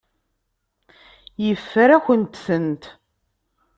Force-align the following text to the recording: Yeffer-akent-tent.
Yeffer-akent-tent. 1.45 2.83